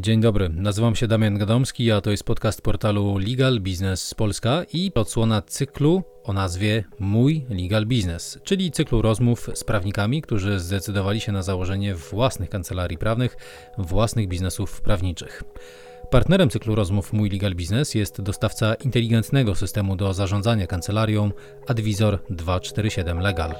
[0.00, 4.92] Dzień dobry, nazywam się Damian Gadomski, a to jest podcast portalu Legal Business Polska i
[4.94, 11.32] odsłona cyklu o nazwie Mój Legal Business, czyli cyklu rozmów z prawnikami, którzy zdecydowali się
[11.32, 13.36] na założenie własnych kancelarii prawnych,
[13.78, 15.42] własnych biznesów prawniczych.
[16.10, 21.30] Partnerem cyklu rozmów Mój Legal Business jest dostawca inteligentnego systemu do zarządzania kancelarią
[21.66, 23.54] Advisor 247 Legal.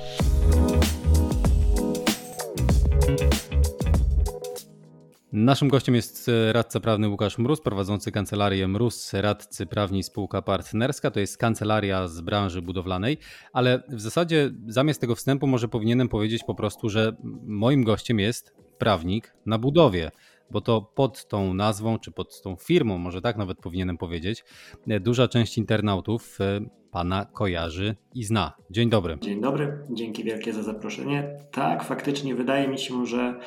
[5.32, 11.10] Naszym gościem jest e, radca prawny Łukasz Mróz, prowadzący kancelarię Mróz, radcy prawni spółka partnerska.
[11.10, 13.18] To jest kancelaria z branży budowlanej,
[13.52, 18.54] ale w zasadzie zamiast tego wstępu może powinienem powiedzieć po prostu, że moim gościem jest
[18.78, 20.10] prawnik na budowie
[20.51, 24.45] bo to pod tą nazwą, czy pod tą firmą, może tak nawet powinienem powiedzieć,
[24.88, 28.52] e, duża część internautów e, pana kojarzy i zna.
[28.70, 29.18] Dzień dobry.
[29.20, 31.30] Dzień dobry, dzięki wielkie za zaproszenie.
[31.52, 33.40] Tak, faktycznie wydaje mi się, że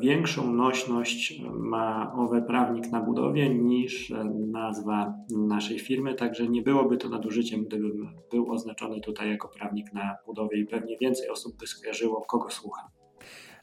[0.00, 4.12] większą nośność ma owe prawnik na budowie niż
[4.52, 10.16] nazwa naszej firmy, także nie byłoby to nadużyciem, gdybym był oznaczony tutaj jako prawnik na
[10.26, 12.88] budowie i pewnie więcej osób by skojarzyło, kogo słucha.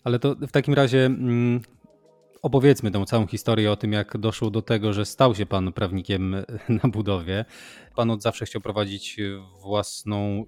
[0.03, 1.61] Ale to w takim razie mm,
[2.42, 6.36] opowiedzmy tą całą historię o tym, jak doszło do tego, że stał się pan prawnikiem
[6.83, 7.45] na budowie.
[7.95, 9.17] Pan od zawsze chciał prowadzić
[9.61, 10.45] własną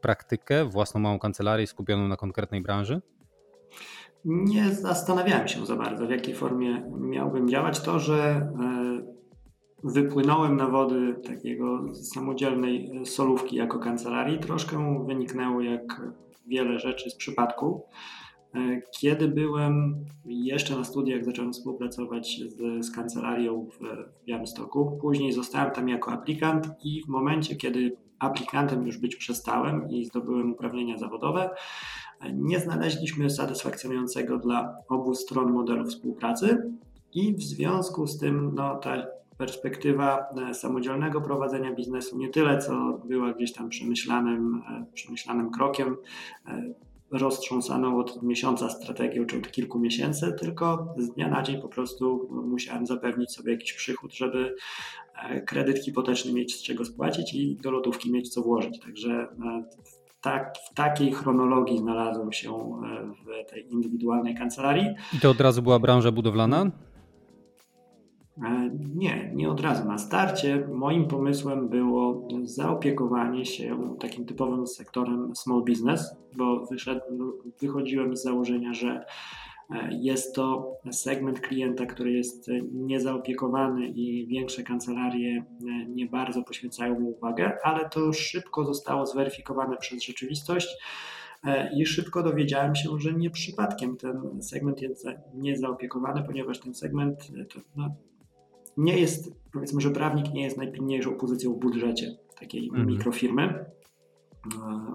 [0.00, 3.00] praktykę, własną małą kancelarię skupioną na konkretnej branży?
[4.24, 7.80] Nie zastanawiałem się za bardzo, w jakiej formie miałbym działać.
[7.80, 9.16] To, że e,
[9.84, 16.02] wypłynąłem na wody takiego samodzielnej solówki jako kancelarii, troszkę wyniknęło jak
[16.46, 17.82] wiele rzeczy z przypadku.
[18.54, 23.78] E, kiedy byłem jeszcze na studiach, zacząłem współpracować z, z kancelarią w,
[24.22, 24.98] w Białymstoku.
[25.00, 30.52] Później zostałem tam jako aplikant i w momencie, kiedy aplikantem już być przestałem i zdobyłem
[30.52, 31.50] uprawnienia zawodowe,
[32.32, 36.72] nie znaleźliśmy satysfakcjonującego dla obu stron modelu współpracy
[37.14, 39.06] i w związku z tym no, ta
[39.38, 45.96] perspektywa e, samodzielnego prowadzenia biznesu nie tyle, co była gdzieś tam przemyślanym, e, przemyślanym krokiem,
[46.46, 46.62] e,
[47.10, 52.28] roztrząsaną od miesiąca strategią czy od kilku miesięcy, tylko z dnia na dzień po prostu
[52.30, 54.54] musiałem zapewnić sobie jakiś przychód, żeby
[55.46, 58.80] kredyt hipoteczny mieć z czego spłacić i do lotówki mieć co włożyć.
[58.80, 59.28] Także
[60.20, 64.94] tak, w takiej chronologii znalazłem się e, w tej indywidualnej kancelarii.
[65.16, 66.70] I to od razu była branża budowlana?
[68.44, 69.84] E, nie, nie od razu.
[69.84, 77.00] Na starcie moim pomysłem było zaopiekowanie się takim typowym sektorem small business, bo wyszedł,
[77.60, 79.04] wychodziłem z założenia, że
[79.90, 87.10] jest to segment klienta, który jest niezaopiekowany i większe kancelarie e, nie bardzo poświęcają mu
[87.10, 90.76] uwagę, ale to szybko zostało zweryfikowane przez rzeczywistość
[91.44, 97.28] e, i szybko dowiedziałem się, że nie przypadkiem ten segment jest niezaopiekowany, ponieważ ten segment
[97.54, 97.94] to, no,
[98.76, 102.86] nie jest, powiedzmy, że prawnik nie jest najpilniejszą pozycją w budżecie takiej mhm.
[102.86, 103.64] mikrofirmy,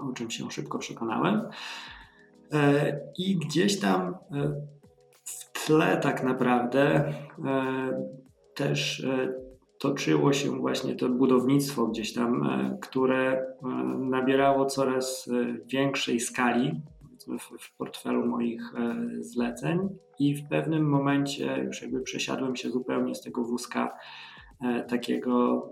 [0.10, 1.42] o czym się szybko przekonałem.
[2.54, 4.16] E, I gdzieś tam e,
[5.24, 7.14] w tle tak naprawdę e,
[8.56, 9.06] też
[9.80, 12.50] toczyło się właśnie to budownictwo gdzieś tam,
[12.82, 13.46] które
[14.00, 15.30] nabierało coraz
[15.66, 16.82] większej skali
[17.60, 18.62] w, portfelu moich
[19.20, 19.80] zleceń.
[20.20, 23.98] I w pewnym momencie już jakby przesiadłem się zupełnie z tego wózka
[24.88, 25.68] takiego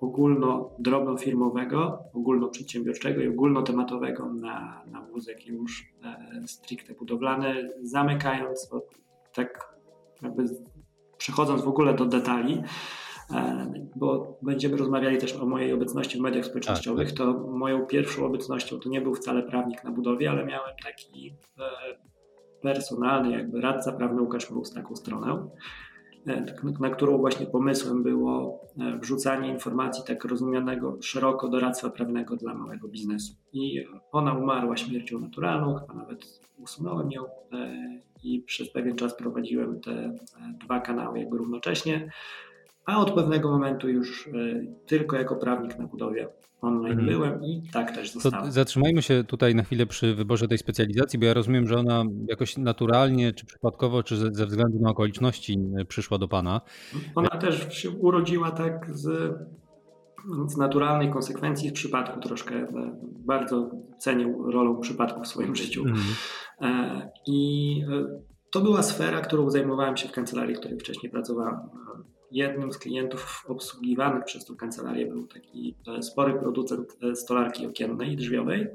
[0.00, 8.70] ogólno-drobnofirmowego, ogólnoprzedsiębiorczego i ogólnotematowego na, na wózek już e, stricte budowlany, zamykając,
[9.34, 9.76] tak
[10.22, 10.44] jakby
[11.18, 12.62] przechodząc w ogóle do detali,
[13.30, 17.26] e, bo będziemy rozmawiali też o mojej obecności w mediach społecznościowych, tak, tak.
[17.26, 21.34] to moją pierwszą obecnością to nie był wcale prawnik na budowie, ale miałem taki
[22.62, 25.48] personalny jakby radca prawny Łukasz Mróz, taką stronę.
[26.26, 26.44] E,
[26.80, 32.88] na którą właśnie pomysłem było e, wrzucanie informacji tak rozumianego szeroko doradztwa prawnego dla małego
[32.88, 33.34] biznesu.
[33.52, 37.30] I ona umarła śmiercią naturalną, chyba nawet usunąłem ją e,
[38.22, 40.16] i przez pewien czas prowadziłem te
[40.64, 42.10] dwa kanały jakby równocześnie
[42.86, 44.30] a od pewnego momentu już e,
[44.86, 46.28] tylko jako prawnik na budowie
[46.60, 47.08] online mhm.
[47.08, 48.46] byłem i tak też zostałem.
[48.46, 52.04] To zatrzymajmy się tutaj na chwilę przy wyborze tej specjalizacji, bo ja rozumiem, że ona
[52.28, 56.60] jakoś naturalnie, czy przypadkowo, czy ze względu na okoliczności e, przyszła do Pana.
[57.14, 59.34] Ona też się urodziła tak z,
[60.46, 62.54] z naturalnej konsekwencji w przypadku troszkę.
[62.54, 65.82] E, bardzo cenię rolę przypadku w swoim życiu.
[65.82, 66.04] Mhm.
[67.26, 67.84] I
[68.52, 71.56] to była sfera, którą zajmowałem się w kancelarii, w której wcześniej pracowałem
[72.32, 78.66] jednym z klientów obsługiwanych przez tą kancelarię był taki spory producent stolarki okiennej i drzwiowej.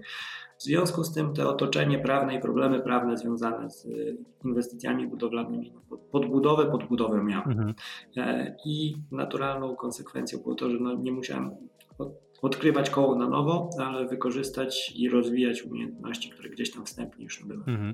[0.58, 3.88] W związku z tym te otoczenie prawne i problemy prawne związane z
[4.46, 7.52] inwestycjami budowlanymi, no, podbudowę, podbudowę miałem.
[7.52, 7.74] Mhm.
[8.66, 11.52] I naturalną konsekwencją było to, że no nie musiałem
[12.42, 17.64] odkrywać koło na nowo, ale wykorzystać i rozwijać umiejętności, które gdzieś tam wstępnie już były.
[17.68, 17.94] Mhm.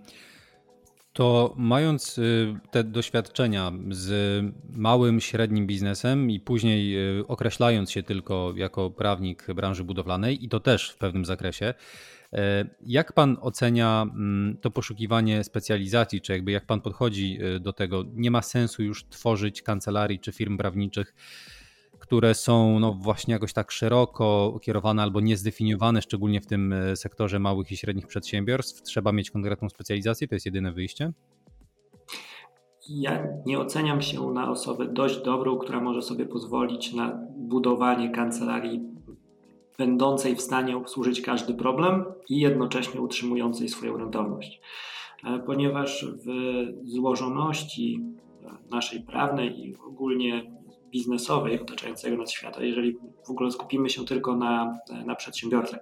[1.13, 8.53] To mając y, te doświadczenia z małym, średnim biznesem i później y, określając się tylko
[8.55, 11.73] jako prawnik branży budowlanej i to też w pewnym zakresie,
[12.33, 12.37] y,
[12.85, 18.03] jak pan ocenia mm, to poszukiwanie specjalizacji, czy jakby jak pan podchodzi do tego?
[18.13, 21.13] Nie ma sensu już tworzyć kancelarii czy firm prawniczych
[22.01, 27.39] które są no właśnie jakoś tak szeroko kierowane albo niezdefiniowane, szczególnie w tym e, sektorze
[27.39, 28.81] małych i średnich przedsiębiorstw.
[28.81, 31.13] Trzeba mieć konkretną specjalizację, to jest jedyne wyjście?
[32.89, 38.81] Ja nie oceniam się na osobę dość dobrą, która może sobie pozwolić na budowanie kancelarii
[39.77, 44.61] będącej w stanie obsłużyć każdy problem i jednocześnie utrzymującej swoją rentowność.
[45.23, 46.27] E, ponieważ w
[46.83, 47.99] złożoności
[48.71, 50.60] naszej prawnej i ogólnie
[50.91, 52.97] biznesowej otaczającego nas świata, jeżeli
[53.27, 55.79] w ogóle skupimy się tylko na, na przedsiębiorcach,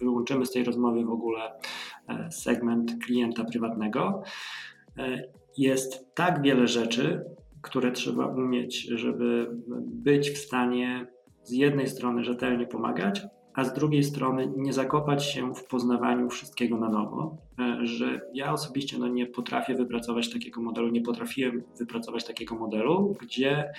[0.00, 1.52] wyłączymy z tej rozmowy w ogóle
[2.08, 4.22] e, segment klienta prywatnego,
[4.98, 5.22] e,
[5.58, 7.24] jest tak wiele rzeczy,
[7.62, 9.50] które trzeba umieć, żeby
[9.84, 11.06] być w stanie
[11.42, 13.22] z jednej strony rzetelnie pomagać,
[13.54, 18.52] a z drugiej strony nie zakopać się w poznawaniu wszystkiego na nowo, e, że ja
[18.52, 23.72] osobiście no, nie potrafię wypracować takiego modelu, nie potrafiłem wypracować takiego modelu, gdzie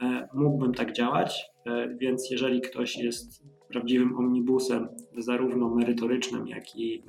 [0.00, 4.88] e, mógłbym tak działać, e, więc jeżeli ktoś jest prawdziwym omnibusem,
[5.18, 7.02] zarówno merytorycznym, jak i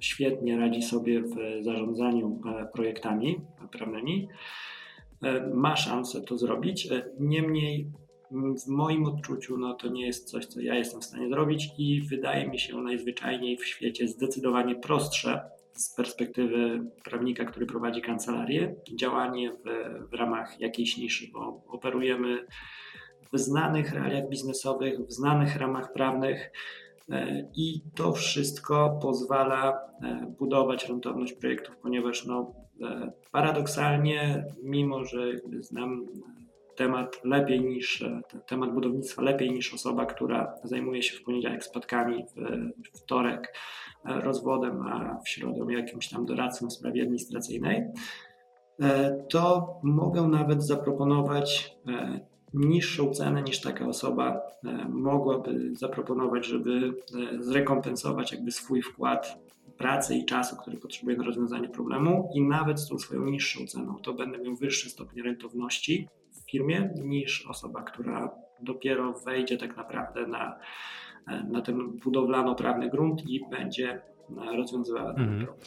[0.00, 2.40] świetnie radzi sobie w zarządzaniu
[2.72, 3.40] projektami
[3.72, 4.28] prawnymi,
[5.54, 6.88] ma szansę to zrobić.
[7.20, 7.90] Niemniej
[8.66, 12.02] w moim odczuciu no, to nie jest coś, co ja jestem w stanie zrobić i
[12.10, 19.50] wydaje mi się najzwyczajniej w świecie zdecydowanie prostsze z perspektywy prawnika, który prowadzi kancelarię, działanie
[19.50, 22.46] w, w ramach jakiejś niszy, bo operujemy
[23.32, 26.52] w znanych realiach biznesowych, w znanych ramach prawnych
[27.10, 35.40] e, i to wszystko pozwala e, budować rentowność projektów, ponieważ no, e, paradoksalnie, mimo że
[35.60, 36.06] znam
[36.82, 38.04] temat lepiej niż
[38.46, 42.24] temat budownictwa lepiej niż osoba, która zajmuje się w poniedziałek spadkami,
[42.94, 43.54] w wtorek
[44.04, 47.84] rozwodem, a w środę jakimś tam doradcą w sprawie administracyjnej,
[48.82, 52.20] e, to mogę nawet zaproponować e,
[52.54, 56.94] niższą cenę niż taka osoba e, mogłaby zaproponować, żeby
[57.40, 59.38] zrekompensować jakby swój wkład
[59.78, 63.96] pracy i czasu, który potrzebuje na rozwiązanie problemu i nawet z tą swoją niższą ceną.
[64.02, 66.08] To będę miał wyższy stopień rentowności
[66.52, 68.30] firmie niż osoba, która
[68.62, 70.58] dopiero wejdzie tak naprawdę na,
[71.50, 74.02] na ten budowlano-prawny grunt i będzie
[74.56, 75.46] rozwiązywała ten mhm.
[75.46, 75.66] problem.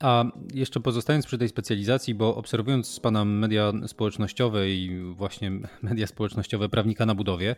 [0.00, 0.24] A
[0.54, 5.50] jeszcze pozostając przy tej specjalizacji, bo obserwując Pana media społecznościowe i właśnie
[5.82, 7.56] media społecznościowe prawnika na budowie,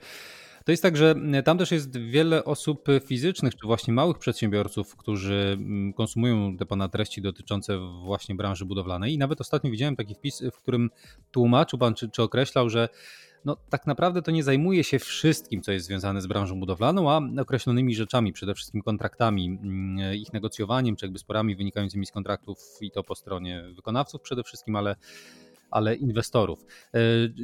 [0.68, 5.58] to jest tak, że tam też jest wiele osób fizycznych, czy właśnie małych przedsiębiorców, którzy
[5.96, 9.14] konsumują te pana treści dotyczące właśnie branży budowlanej.
[9.14, 10.90] I nawet ostatnio widziałem taki wpis, w którym
[11.30, 12.88] tłumaczył pan, czy, czy określał, że
[13.44, 17.20] no, tak naprawdę to nie zajmuje się wszystkim, co jest związane z branżą budowlaną, a
[17.40, 19.58] określonymi rzeczami, przede wszystkim kontraktami,
[20.14, 24.76] ich negocjowaniem, czy jakby sporami wynikającymi z kontraktów i to po stronie wykonawców przede wszystkim,
[24.76, 24.96] ale
[25.70, 26.64] ale inwestorów.
[26.94, 27.00] E,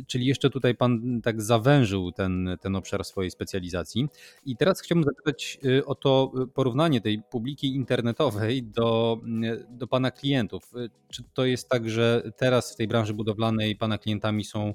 [0.06, 4.08] czyli jeszcze tutaj Pan tak zawężył ten, ten obszar swojej specjalizacji.
[4.44, 9.20] I teraz chciałbym zapytać e, o to porównanie tej publiki internetowej do,
[9.68, 10.72] do Pana klientów.
[10.76, 14.74] E, czy to jest tak, że teraz w tej branży budowlanej Pana klientami są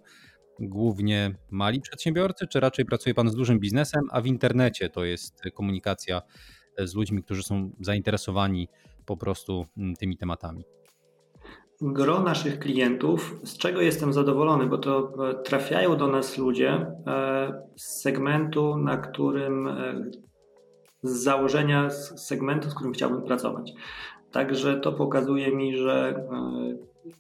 [0.60, 5.42] głównie mali przedsiębiorcy, czy raczej pracuje Pan z dużym biznesem, a w internecie to jest
[5.54, 6.22] komunikacja
[6.78, 8.68] z ludźmi, którzy są zainteresowani
[9.06, 9.66] po prostu
[10.00, 10.79] tymi tematami?
[11.82, 17.64] Gro naszych klientów, z czego jestem zadowolony, bo to e, trafiają do nas ludzie e,
[17.76, 20.04] z segmentu, na którym e,
[21.04, 23.74] z założenia z segmentu, z którym chciałbym pracować.
[24.32, 26.24] Także to pokazuje mi, że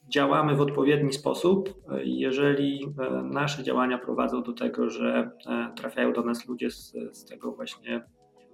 [0.10, 1.74] działamy w odpowiedni sposób.
[2.04, 2.88] Jeżeli
[3.24, 5.32] nasze działania prowadzą do tego, że
[5.76, 8.04] trafiają do nas ludzie z, z tego właśnie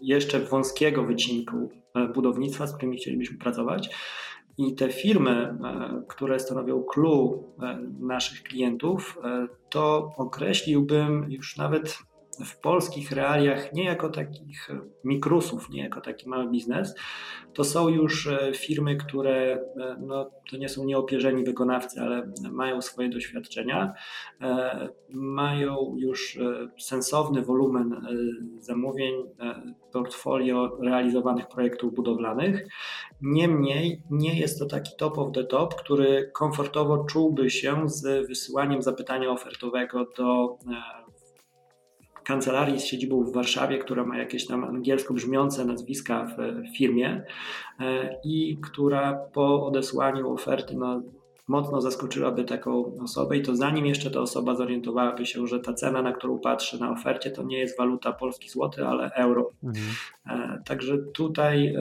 [0.01, 1.69] jeszcze wąskiego wycinku
[2.13, 3.89] budownictwa, z którymi chcielibyśmy pracować,
[4.57, 5.57] i te firmy, e,
[6.07, 11.97] które stanowią clue e, naszych klientów, e, to określiłbym już nawet
[12.45, 14.69] w polskich realiach nie jako takich
[15.03, 16.95] mikrusów, nie jako taki mały biznes,
[17.53, 19.59] to są już firmy, które
[19.99, 23.93] no, to nie są nieopierzeni wykonawcy, ale mają swoje doświadczenia,
[25.13, 26.39] mają już
[26.79, 28.07] sensowny wolumen
[28.59, 29.13] zamówień,
[29.91, 32.67] portfolio realizowanych projektów budowlanych.
[33.21, 38.81] Niemniej nie jest to taki top of the top, który komfortowo czułby się z wysyłaniem
[38.81, 41.04] zapytania ofertowego do e,
[42.25, 47.24] kancelarii z siedzibą w Warszawie, która ma jakieś tam angielsko brzmiące nazwiska w firmie
[47.79, 51.01] e, i która po odesłaniu oferty no,
[51.48, 56.01] mocno zaskoczyłaby taką osobę i to zanim jeszcze ta osoba zorientowałaby się, że ta cena,
[56.01, 59.51] na którą patrzy na ofercie, to nie jest waluta polski złoty, ale euro.
[59.63, 59.86] Mhm.
[60.27, 61.75] E, także tutaj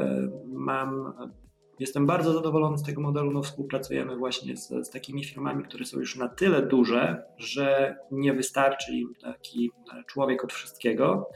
[0.47, 1.13] mam
[1.79, 3.31] Jestem bardzo zadowolony z tego modelu.
[3.31, 8.35] No, współpracujemy właśnie z, z, takimi firmami, które są już na tyle duże, że nie
[8.35, 9.71] wystarczy im taki
[10.07, 11.31] człowiek od wszystkiego,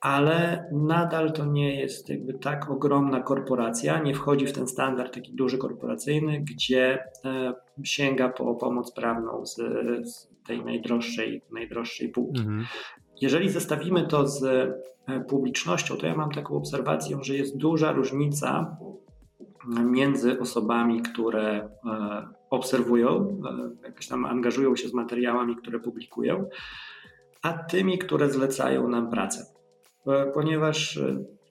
[0.00, 5.34] ale nadal to nie jest jakby tak ogromna korporacja, nie wchodzi w ten standard taki
[5.34, 7.54] duży korporacyjny, gdzie e,
[7.84, 9.54] sięga po pomoc prawną z,
[10.08, 12.40] z tej najdroższej, najdroższej półki.
[12.40, 12.66] Mhm.
[13.20, 18.76] Jeżeli zestawimy to z e, publicznością, to ja mam taką obserwację, że jest duża różnica
[19.68, 21.68] między osobami, które e,
[22.50, 23.40] obserwują,
[23.82, 26.48] e, jakoś tam angażują się z materiałami, które publikują,
[27.42, 29.46] a tymi, które zlecają nam pracę.
[30.06, 31.00] E, ponieważ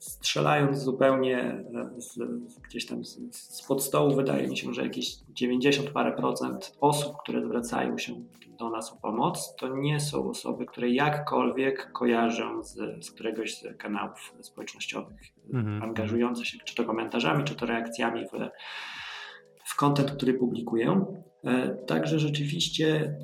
[0.01, 1.63] strzelając zupełnie
[1.97, 2.19] z,
[2.61, 7.17] gdzieś tam z, z pod stołu, wydaje mi się, że jakieś 90 parę procent osób,
[7.17, 8.23] które zwracają się
[8.59, 13.77] do nas o pomoc, to nie są osoby, które jakkolwiek kojarzą z, z któregoś z
[13.77, 15.19] kanałów społecznościowych,
[15.53, 15.83] mhm.
[15.83, 18.31] angażujące się czy to komentarzami, czy to reakcjami w,
[19.65, 21.23] w content, który publikują.
[21.43, 23.15] E, także rzeczywiście e,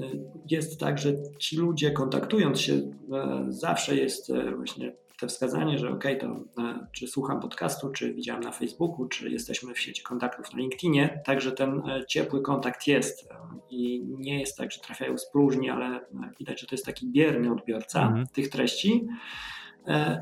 [0.50, 6.04] jest tak, że ci ludzie kontaktując się, e, zawsze jest właśnie te wskazanie, że ok,
[6.20, 6.67] to e,
[6.98, 11.52] czy słucham podcastu, czy widziałem na Facebooku, czy jesteśmy w sieci kontaktów na LinkedInie, także
[11.52, 13.36] ten e, ciepły kontakt jest e,
[13.70, 16.00] i nie jest tak, że trafiają z próżni, ale
[16.40, 18.28] widać, że to jest taki bierny odbiorca mhm.
[18.28, 19.08] tych treści.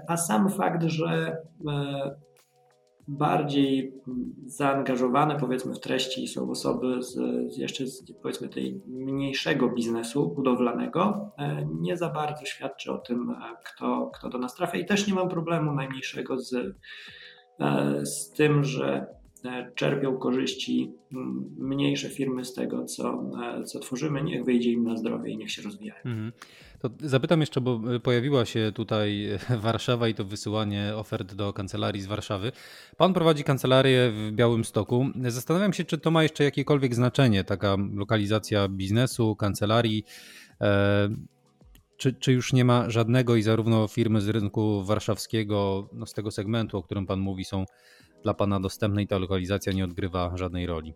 [0.07, 1.37] A sam fakt, że
[3.07, 3.93] bardziej
[4.45, 7.13] zaangażowane powiedzmy w treści są osoby z,
[7.53, 13.29] z jeszcze z powiedzmy tej mniejszego biznesu budowlanego, e, nie za bardzo świadczy o tym,
[13.29, 13.35] e,
[13.65, 14.77] kto, kto do nas trafia.
[14.77, 16.53] I też nie mam problemu najmniejszego z,
[17.59, 19.07] e, z tym, że
[19.75, 20.91] czerpią korzyści
[21.57, 23.29] mniejsze firmy z tego, co,
[23.65, 26.01] co tworzymy, niech wyjdzie im na zdrowie i niech się rozwijają.
[26.05, 26.31] Mhm.
[26.79, 29.27] To zapytam jeszcze, bo pojawiła się tutaj
[29.63, 32.51] Warszawa i to wysyłanie ofert do kancelarii z Warszawy.
[32.97, 35.07] Pan prowadzi kancelarię w Białym Stoku.
[35.27, 40.03] Zastanawiam się, czy to ma jeszcze jakiekolwiek znaczenie, taka lokalizacja biznesu, kancelarii.
[40.61, 41.09] E,
[41.97, 46.31] czy, czy już nie ma żadnego i zarówno firmy z rynku warszawskiego, no z tego
[46.31, 47.65] segmentu, o którym Pan mówi, są
[48.25, 50.93] dla Pana dostępne i ta lokalizacja nie odgrywa żadnej roli?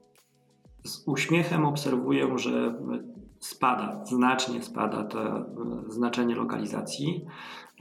[0.84, 2.76] Z uśmiechem obserwuję, że
[3.40, 5.46] spada, znacznie spada to e,
[5.88, 7.26] znaczenie lokalizacji.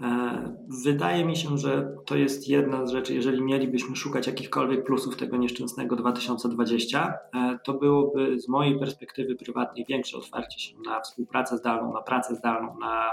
[0.03, 5.17] E, wydaje mi się, że to jest jedna z rzeczy, jeżeli mielibyśmy szukać jakichkolwiek plusów
[5.17, 11.59] tego nieszczęsnego 2020, e, to byłoby z mojej perspektywy prywatnej większe otwarcie się na współpracę
[11.59, 13.11] zdalną, na pracę zdalną, na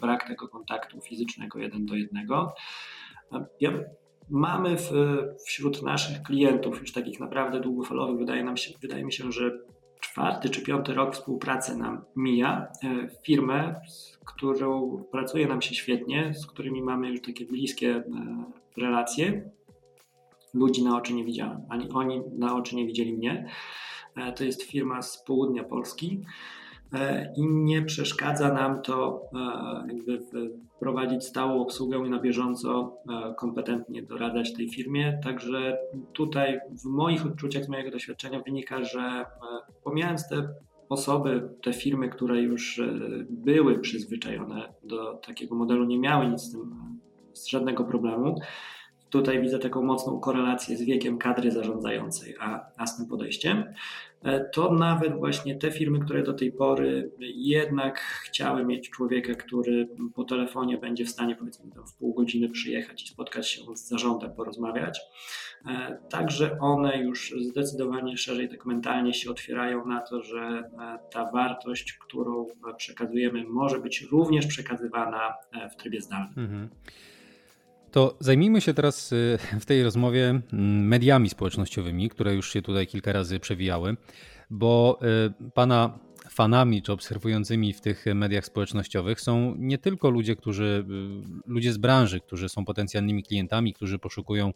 [0.00, 2.54] brak tego kontaktu fizycznego jeden do jednego.
[4.30, 4.90] Mamy w,
[5.46, 9.50] wśród naszych klientów, już takich naprawdę długofalowych, wydaje, nam się, wydaje mi się, że
[10.00, 12.68] czwarty czy piąty rok współpracy nam mija.
[12.84, 18.02] E, firmę, z którą pracuje nam się świetnie, z którymi mamy już takie bliskie e,
[18.76, 19.50] relacje.
[20.54, 23.48] Ludzi na oczy nie widziałem, ani oni na oczy nie widzieli mnie.
[24.16, 26.20] E, to jest firma z południa Polski.
[27.36, 29.22] I nie przeszkadza nam to
[29.88, 30.22] jakby
[30.80, 35.20] prowadzić stałą obsługę i na bieżąco e, kompetentnie doradzać tej firmie.
[35.24, 35.78] Także
[36.12, 39.24] tutaj w moich odczuciach, z mojego doświadczenia wynika, że
[39.84, 40.48] pomijając te
[40.88, 42.80] osoby, te firmy, które już
[43.30, 46.74] były przyzwyczajone do takiego modelu, nie miały nic z tym,
[47.32, 48.34] z żadnego problemu,
[49.10, 53.64] Tutaj widzę taką mocną korelację z wiekiem kadry zarządzającej, a, a z tym podejściem.
[54.26, 59.88] E, to nawet właśnie te firmy, które do tej pory jednak chciały mieć człowieka, który
[60.14, 64.34] po telefonie będzie w stanie powiedzmy w pół godziny przyjechać i spotkać się z zarządem,
[64.34, 65.00] porozmawiać.
[65.66, 71.30] E, także one już zdecydowanie szerzej tak mentalnie się otwierają na to, że e, ta
[71.30, 75.34] wartość, którą przekazujemy, może być również przekazywana
[75.72, 76.34] w trybie zdalnym.
[76.36, 76.68] Mhm.
[77.96, 82.86] To zajmijmy się teraz y, w tej rozmowie mm, mediami społecznościowymi, które już się tutaj
[82.86, 83.96] kilka razy przewijały,
[84.50, 84.98] bo
[85.48, 85.98] y, pana
[86.30, 90.84] fanami czy obserwującymi w tych mediach społecznościowych są nie tylko ludzie, którzy,
[91.46, 94.52] y, ludzie z branży, którzy są potencjalnymi klientami, którzy poszukują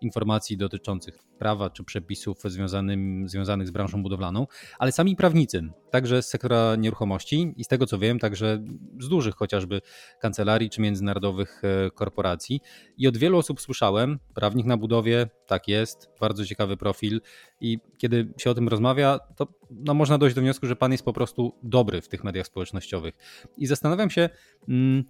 [0.00, 4.46] informacji dotyczących prawa czy przepisów związanym, związanych z branżą budowlaną,
[4.78, 8.64] ale sami prawnicy, także z sektora nieruchomości i z tego co wiem, także
[9.00, 9.80] z dużych chociażby
[10.20, 12.60] kancelarii czy międzynarodowych e, korporacji.
[12.98, 17.20] I od wielu osób słyszałem, prawnik na budowie, tak jest, bardzo ciekawy profil
[17.60, 21.04] i kiedy się o tym rozmawia, to no, można dojść do wniosku, że pan jest
[21.04, 23.14] po prostu dobry w tych mediach społecznościowych.
[23.56, 24.28] I zastanawiam się,
[24.68, 25.04] mm,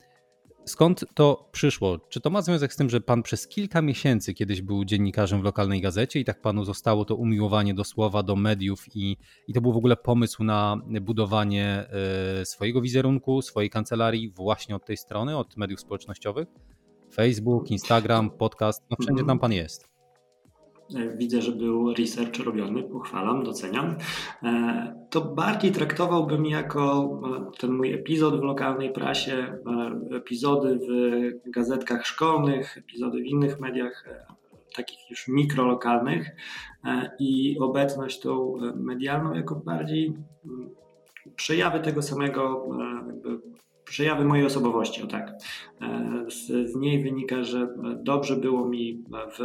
[0.64, 1.98] Skąd to przyszło?
[2.08, 5.44] Czy to ma związek z tym, że pan przez kilka miesięcy kiedyś był dziennikarzem w
[5.44, 9.16] lokalnej gazecie i tak panu zostało to umiłowanie do słowa, do mediów i,
[9.48, 11.86] i to był w ogóle pomysł na budowanie
[12.40, 16.48] e, swojego wizerunku, swojej kancelarii właśnie od tej strony, od mediów społecznościowych?
[17.14, 19.89] Facebook, Instagram, podcast, no wszędzie tam pan jest.
[20.94, 23.96] E, widzę, że był research robiony, pochwalam, doceniam.
[24.42, 27.10] E, to bardziej traktowałbym jako
[27.48, 29.58] e, ten mój epizod w lokalnej prasie,
[30.16, 34.04] epizody w gazetkach szkolnych, epizody w innych mediach,
[34.76, 36.30] takich już mikrolokalnych
[37.18, 40.06] i obecność tą medialną jako bardziej
[40.44, 40.70] mm,
[41.36, 42.68] przejawy tego samego,
[43.84, 45.32] przejawy mojej osobowości, o tak.
[46.28, 47.68] Z, niej wynika, że
[48.02, 49.04] dobrze było mi
[49.38, 49.40] w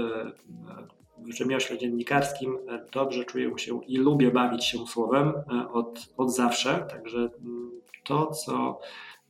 [1.27, 6.87] rzemiośle dziennikarskim e, dobrze czuję się i lubię bawić się słowem e, od, od zawsze,
[6.89, 7.71] także mm,
[8.03, 8.79] to, co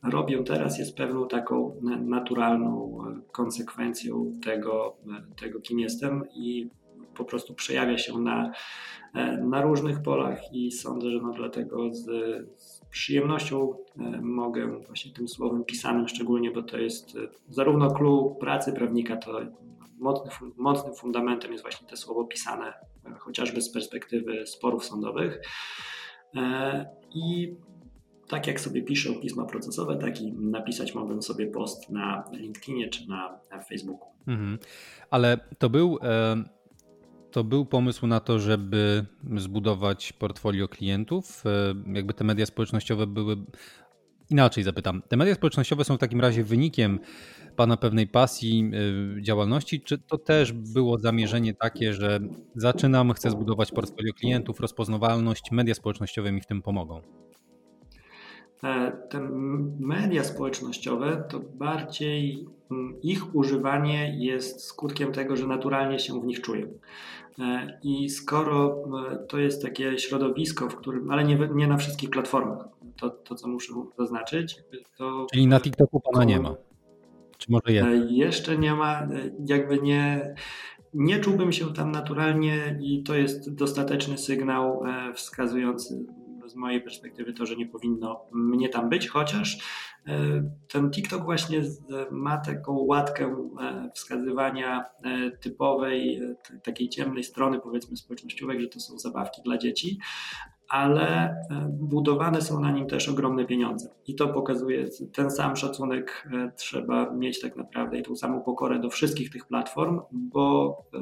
[0.02, 4.96] robię teraz, jest pewną taką naturalną e, konsekwencją tego,
[5.40, 6.70] tego kim jestem i
[7.16, 8.52] po prostu przejawia się na,
[9.40, 12.04] na różnych polach i sądzę, że no dlatego z,
[12.60, 13.74] z przyjemnością
[14.22, 19.40] mogę właśnie tym słowem pisanym szczególnie, bo to jest zarówno clue pracy prawnika, to
[19.98, 22.72] mocny, mocnym fundamentem jest właśnie to słowo pisane,
[23.06, 25.40] e, chociażby z perspektywy sporów sądowych.
[26.36, 27.56] E, I
[28.28, 33.08] tak jak sobie piszę pisma procesowe, tak i napisać mogę sobie post na LinkedInie czy
[33.08, 34.08] na, Facebooku.
[34.26, 34.58] Mhm.
[35.10, 36.44] Ale to był, e,
[37.30, 41.44] to był pomysł na to, żeby zbudować portfolio klientów.
[41.92, 43.36] Jakby te media społecznościowe były.
[44.30, 45.02] Inaczej zapytam.
[45.08, 47.00] Te media społecznościowe są w takim razie wynikiem
[47.56, 48.70] Pana pewnej pasji
[49.18, 52.20] y, działalności, czy to też było zamierzenie takie, że
[52.54, 57.00] zaczynam, chcę zbudować portfolio klientów, rozpoznawalność, media społecznościowe mi w tym pomogą?
[58.64, 59.20] E, te
[59.80, 62.46] media społecznościowe to bardziej
[63.02, 66.68] ich używanie jest skutkiem tego, że naturalnie się w nich czuję.
[67.38, 68.84] E, I skoro
[69.28, 73.48] to jest takie środowisko, w którym, ale nie, nie na wszystkich platformach, to, to co
[73.48, 74.56] muszę zaznaczyć.
[74.98, 76.54] To, Czyli na TikToku pana nie ma.
[77.38, 77.88] Czy może jest?
[77.88, 79.08] E, jeszcze nie ma, e,
[79.46, 80.34] jakby nie,
[80.94, 86.06] nie czułbym się tam naturalnie i to jest dostateczny sygnał e, wskazujący
[86.46, 89.58] z mojej perspektywy to, że nie powinno mnie tam być, chociaż
[90.68, 91.62] ten TikTok właśnie
[92.10, 93.48] ma taką łatkę
[93.94, 94.84] wskazywania
[95.40, 96.20] typowej,
[96.64, 99.98] takiej ciemnej strony powiedzmy społecznościowej, że to są zabawki dla dzieci,
[100.68, 103.88] ale e, budowane są na nim też ogromne pieniądze.
[104.06, 108.78] I to pokazuje, ten sam szacunek e, trzeba mieć tak naprawdę i tą samą pokorę
[108.78, 110.98] do wszystkich tych platform, bo e,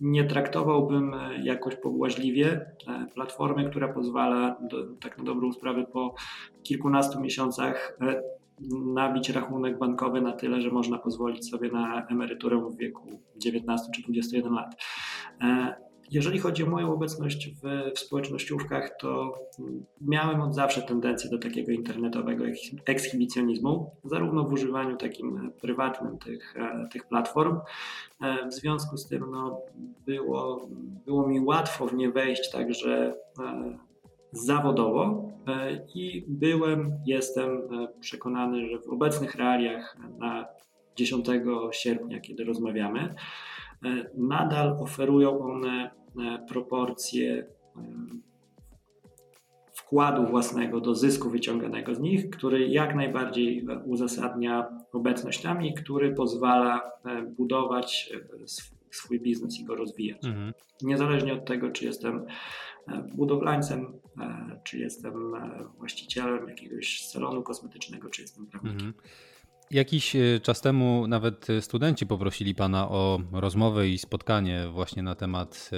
[0.00, 2.66] nie traktowałbym jakoś pobłażliwie
[3.14, 6.14] platformy, która pozwala do, tak na dobrą sprawę po
[6.62, 7.98] kilkunastu miesiącach
[8.94, 14.02] nabić rachunek bankowy na tyle, że można pozwolić sobie na emeryturę w wieku 19 czy
[14.02, 14.74] 21 lat.
[16.12, 19.34] Jeżeli chodzi o moją obecność w, w społecznościówkach, to
[20.00, 22.44] miałem od zawsze tendencję do takiego internetowego
[22.86, 27.58] ekshibicjonizmu, zarówno w używaniu takim prywatnym tych, e, tych platform.
[28.22, 29.60] E, w związku z tym no,
[30.06, 30.68] było,
[31.06, 33.78] było mi łatwo w nie wejść także e,
[34.32, 35.28] zawodowo
[35.94, 37.60] i byłem, jestem
[38.00, 40.46] przekonany, że w obecnych realiach na
[40.96, 41.26] 10
[41.72, 43.14] sierpnia, kiedy rozmawiamy,
[44.14, 45.90] nadal oferują one
[46.48, 47.82] proporcje e,
[49.74, 56.14] wkładu własnego do zysku wyciąganego z nich, który jak najbardziej uzasadnia obecność tam i który
[56.14, 58.12] pozwala e, budować
[58.90, 60.24] swój biznes i go rozwijać.
[60.24, 60.52] Mhm.
[60.82, 62.26] Niezależnie od tego, czy jestem
[63.14, 63.92] budowlańcem,
[64.64, 65.32] czy jestem
[65.78, 68.86] właścicielem jakiegoś salonu kosmetycznego, czy jestem prawnikiem.
[68.88, 69.04] Mhm.
[69.72, 75.70] Jakiś czas temu nawet studenci poprosili Pana o rozmowę i spotkanie właśnie na temat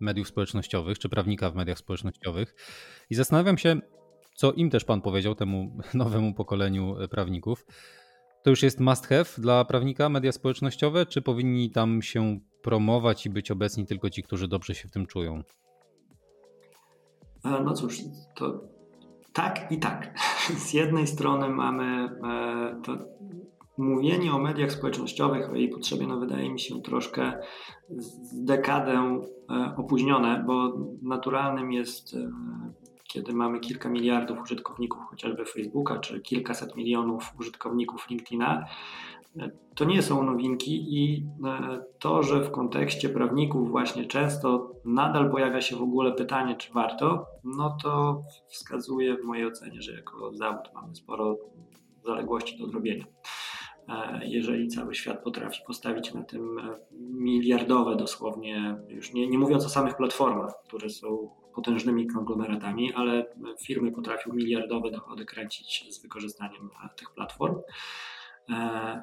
[0.00, 2.54] mediów społecznościowych, czy prawnika w mediach społecznościowych.
[3.10, 3.80] I zastanawiam się,
[4.34, 7.66] co im też Pan powiedział, temu nowemu pokoleniu prawników.
[8.42, 13.30] To już jest must have dla prawnika media społecznościowe, czy powinni tam się promować i
[13.30, 15.42] być obecni tylko ci, którzy dobrze się w tym czują?
[17.44, 18.00] No cóż,
[18.34, 18.60] to
[19.32, 20.14] Tak i tak.
[20.66, 22.08] Z jednej strony mamy
[22.84, 22.98] to
[23.78, 27.32] mówienie o mediach społecznościowych, o jej potrzebie, no wydaje mi się troszkę
[27.88, 29.20] z dekadę
[29.76, 32.16] opóźnione, bo naturalnym jest
[33.08, 38.66] kiedy mamy kilka miliardów użytkowników chociażby Facebooka, czy kilkaset milionów użytkowników LinkedIna,
[39.74, 45.60] to nie są nowinki i e, to, że w kontekście prawników właśnie często nadal pojawia
[45.60, 50.70] się w ogóle pytanie, czy warto, no to wskazuje w mojej ocenie, że jako zawód
[50.74, 51.36] mamy sporo
[52.04, 53.04] zaległości do zrobienia.
[53.88, 59.64] E, jeżeli cały świat potrafi postawić na tym e, miliardowe dosłownie, już nie, nie mówiąc
[59.64, 63.26] o samych platformach, które są potężnymi konglomeratami, ale
[63.60, 67.56] firmy potrafią miliardowe dochody kręcić z wykorzystaniem tych platform.
[68.50, 69.02] E,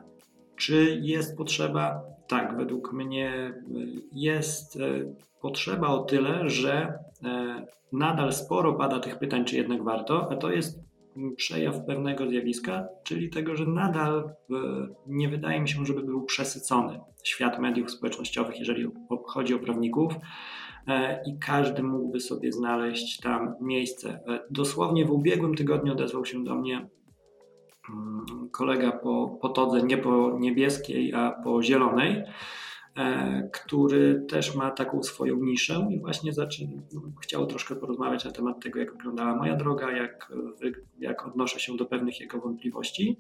[0.56, 2.04] czy jest potrzeba?
[2.28, 3.54] Tak, według mnie
[4.12, 4.80] jest
[5.42, 7.00] potrzeba o tyle, że
[7.92, 10.80] nadal sporo pada tych pytań, czy jednak warto, a to jest
[11.36, 14.34] przejaw pewnego zjawiska, czyli tego, że nadal
[15.08, 18.88] nie wydaje mi się, żeby był przesycony świat mediów społecznościowych, jeżeli
[19.26, 20.14] chodzi o prawników.
[20.88, 24.10] E, I każdy mógłby sobie znaleźć tam miejsce.
[24.10, 26.90] E, dosłownie w ubiegłym tygodniu odezwał się do mnie
[27.90, 32.26] mm, kolega po, po todze, nie po niebieskiej, a po zielonej E,
[33.52, 36.72] który też ma taką swoją niszę i właśnie zaczyna,
[37.22, 40.32] chciał troszkę porozmawiać na temat tego, jak wyglądała moja droga, jak,
[41.00, 43.18] jak odnoszę się do pewnych jego wątpliwości.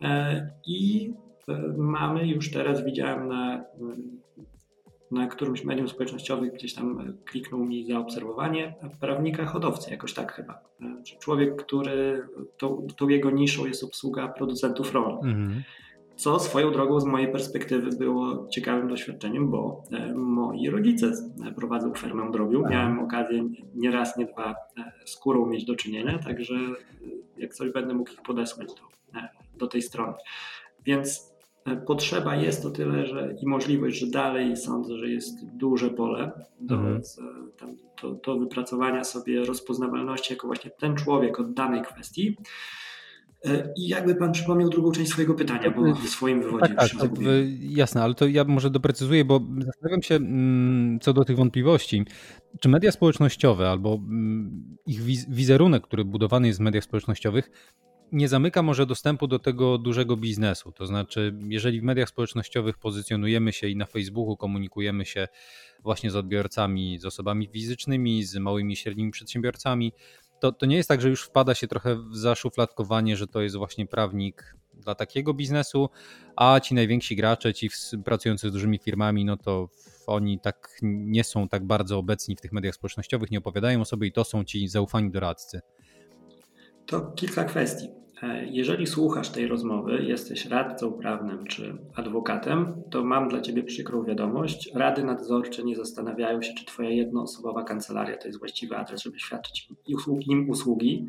[0.00, 1.10] E, I
[1.48, 3.64] e, mamy już teraz, widziałem na,
[5.10, 10.62] na którymś medium społecznościowym, gdzieś tam kliknął mi zaobserwowanie prawnika hodowcy, jakoś tak chyba.
[11.20, 15.24] Człowiek, który, tą, tą jego niszą jest obsługa producentów rolnych.
[15.24, 15.62] Mhm
[16.16, 21.12] co swoją drogą z mojej perspektywy było ciekawym doświadczeniem, bo e, moi rodzice
[21.56, 22.62] prowadzą fermę drobiu.
[22.62, 22.70] Tak.
[22.70, 26.70] Miałem okazję nie raz, nie dwa e, z kurą mieć do czynienia, także e,
[27.36, 28.82] jak coś będę mógł ich podesłać do,
[29.58, 30.14] do tej strony.
[30.84, 31.34] Więc
[31.86, 36.74] potrzeba jest o tyle, że i możliwość, że dalej sądzę, że jest duże pole do,
[36.74, 37.00] mhm.
[38.02, 42.36] do, do wypracowania sobie rozpoznawalności jako właśnie ten człowiek od danej kwestii.
[43.44, 47.10] E, I jakby pan przypomniał drugą część swojego pytania, bo w swoim wywodzie tak, tak,
[47.60, 52.04] Jasne, ale to ja może doprecyzuję, bo zastanawiam się mm, co do tych wątpliwości.
[52.60, 57.50] Czy media społecznościowe albo mm, ich wizerunek, który budowany jest w mediach społecznościowych,
[58.12, 60.72] nie zamyka może dostępu do tego dużego biznesu.
[60.72, 65.28] To znaczy, jeżeli w mediach społecznościowych pozycjonujemy się i na Facebooku komunikujemy się
[65.82, 69.92] właśnie z odbiorcami, z osobami fizycznymi, z małymi i średnimi przedsiębiorcami,
[70.44, 73.56] to, to nie jest tak, że już wpada się trochę w zaszufladkowanie, że to jest
[73.56, 75.88] właśnie prawnik dla takiego biznesu,
[76.36, 77.70] a ci najwięksi gracze, ci
[78.04, 79.68] pracujący z dużymi firmami, no to
[80.06, 84.06] oni tak nie są tak bardzo obecni w tych mediach społecznościowych, nie opowiadają o sobie
[84.08, 85.60] i to są ci zaufani doradcy.
[86.86, 88.03] To kilka kwestii.
[88.22, 94.04] E, jeżeli słuchasz tej rozmowy, jesteś radcą prawnym czy adwokatem, to mam dla Ciebie przykrą
[94.04, 94.70] wiadomość.
[94.74, 99.68] Rady nadzorcze nie zastanawiają się, czy Twoja jednoosobowa kancelaria to jest właściwy adres, żeby świadczyć
[100.28, 101.08] im usługi.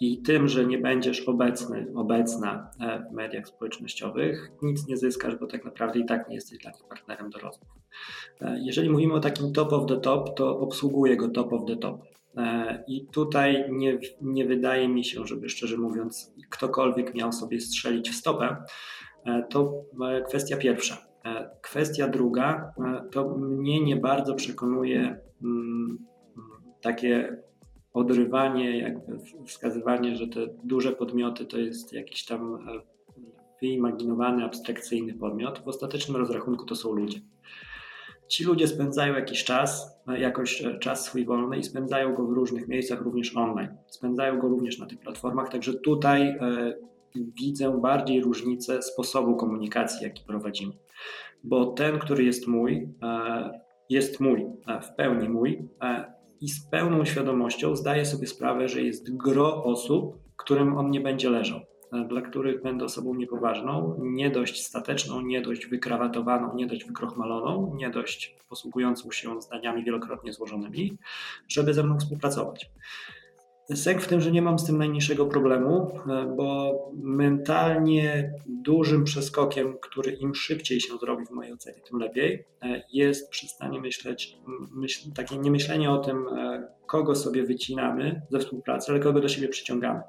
[0.00, 5.46] I tym, że nie będziesz obecny, obecna e, w mediach społecznościowych, nic nie zyskasz, bo
[5.46, 7.68] tak naprawdę i tak nie jesteś dla nich partnerem do rozmów.
[8.40, 11.76] E, jeżeli mówimy o takim top of the top, to obsługuje go top of the
[11.76, 12.15] top.
[12.36, 18.10] E, I tutaj nie, nie wydaje mi się, żeby szczerze mówiąc, ktokolwiek miał sobie strzelić
[18.10, 18.56] w stopę.
[19.24, 21.06] E, to e, kwestia pierwsza.
[21.62, 22.74] Kwestia druga,
[23.12, 25.98] to mnie nie bardzo przekonuje mm,
[26.80, 27.42] takie
[27.92, 32.58] odrywanie, jakby wskazywanie, że te duże podmioty to jest jakiś tam
[33.62, 35.58] wyimaginowany, abstrakcyjny podmiot.
[35.58, 37.20] W ostatecznym rozrachunku to są ludzie.
[38.28, 42.32] Ci ludzie spędzają jakiś czas, e, jakoś e, czas swój wolny i spędzają go w
[42.32, 43.76] różnych miejscach, również online.
[43.86, 46.38] Spędzają go również na tych platformach, także tutaj e,
[47.14, 50.72] widzę bardziej różnicę sposobu komunikacji, jaki prowadzimy.
[51.44, 52.88] Bo ten, który jest mój,
[53.90, 54.46] jest mój,
[54.82, 55.68] w pełni mój
[56.40, 61.30] i z pełną świadomością zdaję sobie sprawę, że jest gro osób, którym on nie będzie
[61.30, 61.60] leżał.
[61.92, 67.74] E, dla których będę osobą niepoważną, nie dość stateczną, nie dość wykrawatowaną, nie dość wykrochmaloną,
[67.76, 70.98] nie dość posługującą się zdaniami wielokrotnie złożonymi,
[71.48, 72.70] żeby ze mną współpracować.
[73.74, 79.78] Sęk w tym, że nie mam z tym najmniejszego problemu, e, bo mentalnie dużym przeskokiem,
[79.80, 84.38] który im szybciej się zrobi w mojej ocenie, tym lepiej, e, jest przestanie myśleć,
[84.74, 86.26] myśl, takie niemyślenie o tym,
[86.86, 90.00] kogo sobie wycinamy ze współpracy, ale kogo do siebie przyciągamy.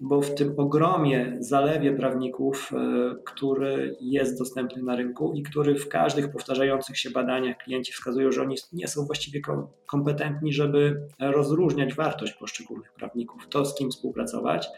[0.00, 5.88] Bo w tym ogromie, zalewie prawników, e, który jest dostępny na rynku i który w
[5.88, 9.40] każdych powtarzających się badaniach klienci wskazują, że oni nie są właściwie
[9.86, 14.68] kompetentni, żeby rozróżniać wartość poszczególnych prawników, to z kim współpracować,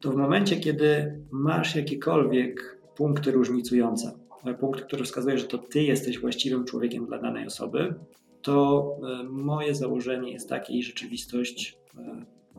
[0.00, 5.82] to w momencie, kiedy masz jakiekolwiek punkty różnicujące, e, punkt, który wskazuje, że to ty
[5.82, 7.94] jesteś właściwym człowiekiem dla danej osoby,
[8.42, 11.78] to e, moje założenie jest takie i rzeczywistość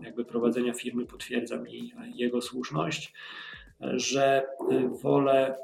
[0.02, 3.14] jakby prowadzenia firmy potwierdza mi jego słuszność,
[3.82, 4.48] że
[5.02, 5.56] wolę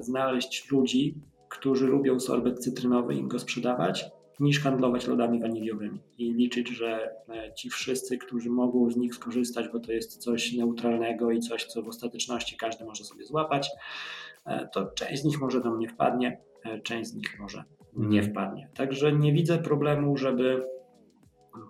[0.00, 1.14] znaleźć ludzi,
[1.48, 4.04] którzy lubią sorbet cytrynowy i go sprzedawać,
[4.40, 7.10] niż handlować lodami waniliowymi i liczyć, że
[7.56, 11.82] ci wszyscy, którzy mogą z nich skorzystać, bo to jest coś neutralnego i coś, co
[11.82, 13.70] w ostateczności każdy może sobie złapać,
[14.72, 16.40] to część z nich może do mnie wpadnie,
[16.82, 17.64] część z nich może
[17.96, 18.32] nie mhm.
[18.32, 18.68] wpadnie.
[18.74, 20.66] Także nie widzę problemu, żeby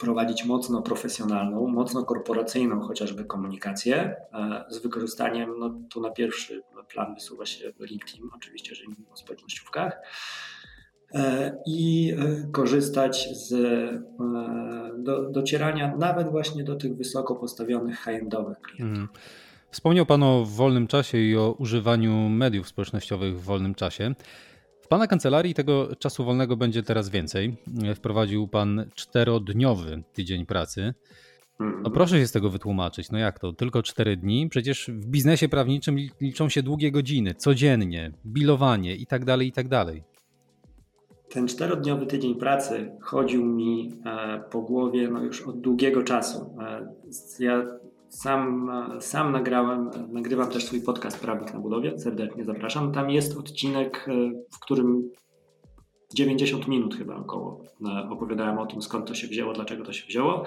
[0.00, 7.14] prowadzić mocno profesjonalną, mocno korporacyjną chociażby komunikację e, z wykorzystaniem, no tu na pierwszy plan
[7.14, 10.00] wysuwa się LinkedIn, oczywiście, że mówimy o społecznościówkach
[11.14, 13.54] e, i e, korzystać z
[14.98, 18.98] do, docierania nawet właśnie do tych wysoko postawionych high-endowych klientów.
[18.98, 19.08] Mhm.
[19.70, 24.14] Wspomniał Pan o wolnym czasie i o używaniu mediów społecznościowych w wolnym czasie.
[24.88, 27.56] W Pana kancelarii tego czasu wolnego będzie teraz więcej.
[27.94, 30.94] Wprowadził Pan czterodniowy tydzień pracy.
[31.60, 31.82] Mhm.
[31.82, 33.10] No proszę się z tego wytłumaczyć.
[33.10, 33.52] No jak to?
[33.52, 34.48] Tylko cztery dni?
[34.48, 39.68] Przecież w biznesie prawniczym liczą się długie godziny, codziennie, bilowanie i tak dalej, i tak
[39.68, 40.02] dalej.
[41.30, 46.54] Ten czterodniowy tydzień pracy chodził mi e, po głowie no już od długiego czasu.
[46.60, 46.88] E,
[47.44, 47.64] ja
[48.08, 52.92] sam, sam nagrałem, nagrywam też swój podcast Prawnik na budowie, serdecznie zapraszam.
[52.92, 55.10] Tam jest odcinek, e, w którym
[56.14, 60.06] 90 minut chyba około e, opowiadałem o tym, skąd to się wzięło, dlaczego to się
[60.06, 60.44] wzięło.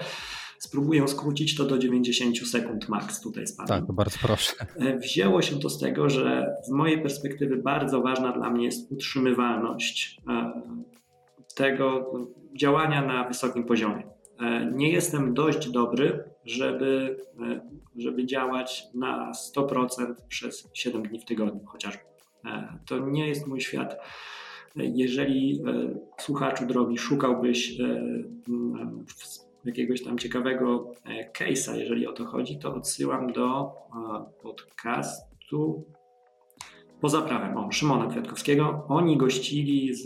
[0.58, 3.68] Spróbuję skrócić to do 90 sekund max tutaj z Panem.
[3.68, 4.52] Tak, bardzo proszę.
[4.76, 8.92] E, wzięło się to z tego, że z mojej perspektywy bardzo ważna dla mnie jest
[8.92, 10.20] utrzymywalność
[11.54, 12.12] tego
[12.56, 14.11] działania na wysokim poziomie.
[14.72, 17.60] Nie jestem dość dobry żeby, e,
[17.96, 22.02] żeby działać na 100% przez 7 dni w tygodniu chociażby.
[22.44, 23.96] E, to nie jest mój świat.
[24.76, 27.78] Jeżeli e, słuchaczu drogi szukałbyś
[29.64, 30.92] jakiegoś tam ciekawego
[31.38, 33.72] case'a, jeżeli o to chodzi, to odsyłam do
[34.42, 35.84] podcastu
[37.00, 38.84] poza prawem, o, Szymona Kwiatkowskiego.
[38.88, 40.02] Oni gościli z,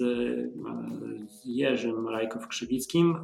[1.31, 3.15] z Jerzym Rajkow-Krzywickim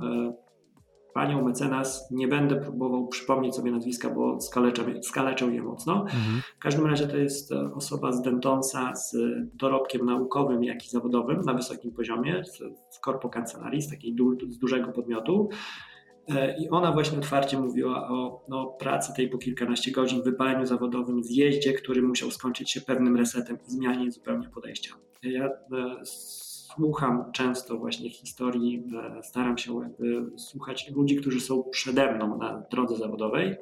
[1.14, 6.01] panią mecenas nie będę próbował przypomnieć sobie nazwiska, bo skaleczę, je mocno.
[6.01, 6.42] Mhm.
[6.57, 9.16] W każdym razie to jest e, osoba zdętąca z
[9.55, 12.59] dorobkiem naukowym, jak i zawodowym na wysokim poziomie, z,
[12.94, 15.48] z korpo kancelarii, z takiej du, z dużego podmiotu.
[16.29, 21.25] E, I ona właśnie otwarcie mówiła o no, pracy tej po kilkanaście godzin, wypaleniu zawodowym,
[21.25, 24.94] zjeździe, który musiał skończyć się pewnym resetem i zmianie zupełnie podejścia.
[25.22, 25.51] Ja e,
[26.75, 28.85] słucham często właśnie historii,
[29.19, 33.57] e, staram się jakby słuchać ludzi, którzy są przede mną na drodze zawodowej.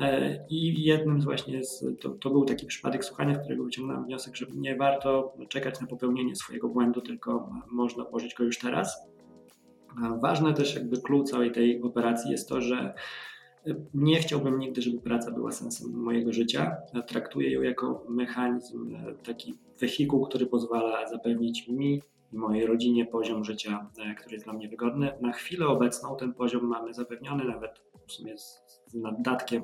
[0.00, 4.04] E, I jednym z właśnie z, to, to, był taki przypadek słuchania, z którego wyciągnąłem
[4.04, 9.12] wniosek, że nie warto czekać na popełnienie swojego błędu, tylko można włożyć go już teraz.
[10.22, 12.94] Ważne też jakby klucz całej tej operacji jest to, że
[13.94, 16.76] nie chciałbym nigdy, żeby praca była sensem mojego życia.
[17.06, 23.44] Traktuję ją jako mechanizm, e, taki wehikuł, który pozwala zapewnić mi i mojej rodzinie poziom
[23.44, 25.12] życia, e, który jest dla mnie wygodny.
[25.20, 29.62] Na chwilę obecną ten poziom mamy zapewniony nawet w sumie z, z naddatkiem.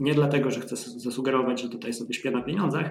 [0.00, 2.90] Nie dlatego, że chcę zasugerować, że tutaj sobie śpię na pieniądzach,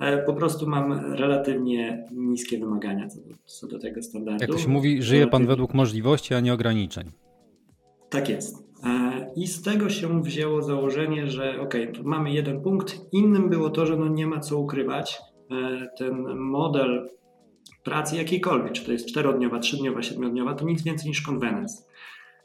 [0.00, 4.42] e, po prostu mam relatywnie niskie wymagania co do, co do tego standardu.
[4.42, 7.10] Jak to się mówi, żyje Pan według możliwości, a nie ograniczeń.
[8.10, 8.73] Tak jest.
[8.84, 13.00] E, I z tego się wzięło założenie, że ok, mamy jeden punkt.
[13.12, 15.20] Innym było to, że no nie ma co ukrywać.
[15.98, 17.10] Ten model
[17.84, 21.88] pracy jakiejkolwiek, czy to jest czterodniowa, trzydniowa, siedmiodniowa, to nic więcej niż konwenans.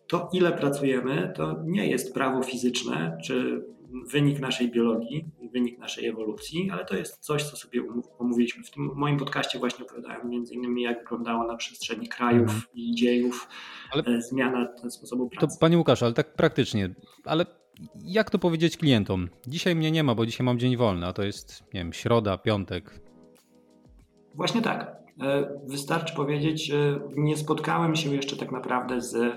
[0.07, 3.65] To ile pracujemy, to nie jest prawo fizyczne, czy
[4.11, 7.83] wynik naszej biologii, wynik naszej ewolucji, ale to jest coś, co sobie
[8.19, 8.63] omówiliśmy.
[8.63, 12.63] W tym moim podcaście właśnie opowiadałem między innymi, jak wyglądało na przestrzeni krajów mhm.
[12.73, 13.47] i dziejów
[13.91, 15.55] ale e, zmiana sposobu pracy.
[15.55, 16.89] To Panie Łukasz, ale tak praktycznie,
[17.25, 17.45] ale
[18.05, 19.29] jak to powiedzieć klientom?
[19.47, 22.37] Dzisiaj mnie nie ma, bo dzisiaj mam dzień wolny, a to jest, nie wiem, środa,
[22.37, 23.01] piątek.
[24.35, 24.97] Właśnie tak.
[25.21, 26.71] E, wystarczy powiedzieć,
[27.15, 29.35] nie spotkałem się jeszcze tak naprawdę z,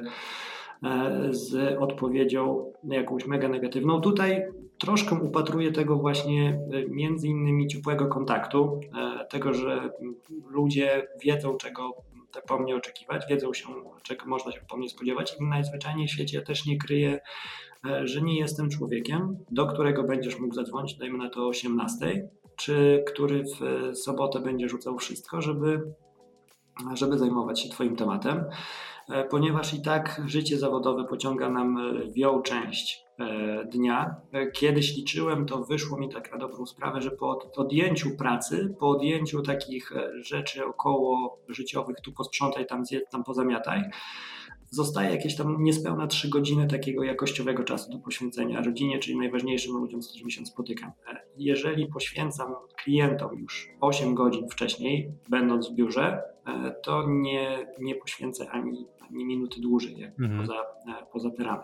[1.31, 4.01] z odpowiedzią jakąś mega negatywną.
[4.01, 4.43] Tutaj
[4.79, 8.81] troszkę upatruję tego właśnie e, między innymi ciepłego kontaktu,
[9.31, 9.91] tego, że
[10.51, 11.91] ludzie wiedzą, czego
[12.49, 13.67] po mnie oczekiwać, wiedzą się,
[14.03, 15.37] czego można się po mnie spodziewać.
[15.41, 17.21] I najzwyczajniej w świecie ja też nie kryję
[18.05, 23.05] że nie jestem człowiekiem, do którego będziesz mógł zadzwonić, dajmy na to o 18, czy
[23.07, 25.83] który w sobotę będzie rzucał wszystko, żeby,
[26.95, 28.45] żeby zajmować się Twoim tematem,
[29.31, 31.79] ponieważ i tak życie zawodowe pociąga nam
[32.13, 34.17] wią część E, dnia.
[34.33, 38.89] E, kiedyś liczyłem, to wyszło mi tak na dobrą sprawę, że po odjęciu pracy, po
[38.89, 43.83] odjęciu takich e, rzeczy około życiowych, tu posprzątaj, tam zjedz, tam pozamiataj,
[44.71, 50.03] zostaje jakieś tam niespełna 3 godziny takiego jakościowego czasu do poświęcenia rodzinie, czyli najważniejszym ludziom,
[50.03, 50.93] z którymi się spotykam.
[51.37, 56.23] Jeżeli poświęcam klientom już 8 godzin wcześniej, będąc w biurze,
[56.83, 60.41] to nie, nie poświęcę ani, minuty dłużej, jak mhm.
[60.41, 60.55] poza,
[61.13, 61.63] poza te ramy.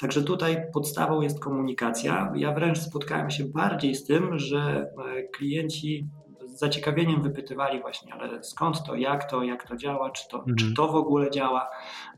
[0.00, 2.32] Także tutaj podstawą jest komunikacja.
[2.36, 6.08] Ja wręcz spotkałem się bardziej z tym, że e, klienci
[6.58, 10.56] z zaciekawieniem wypytywali właśnie, ale skąd to, jak to, jak to działa, czy to, mhm.
[10.56, 11.70] czy to w ogóle działa.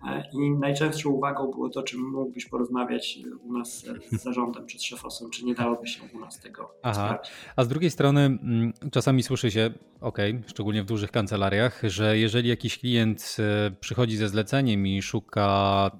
[0.08, 4.82] E, I najczęstszą uwagą było to, czy mógłbyś porozmawiać u nas z zarządem czy z
[4.82, 7.06] szefosem, czy nie dałoby się u nas tego Aha.
[7.06, 7.32] sprawdzić.
[7.56, 12.48] A z drugiej strony mm, czasami słyszy się, ok, szczególnie w dużych kancelariach, że jeżeli
[12.48, 15.90] jakiś klient e, przychodzi ze zleceniem i szuka